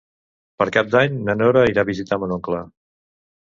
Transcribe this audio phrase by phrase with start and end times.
[0.61, 2.65] Per Cap d'Any na Nora irà a visitar mon oncle.